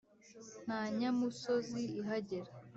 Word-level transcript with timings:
nta 0.65 0.81
nyamusozi 0.97 1.81
ihagera, 1.99 2.49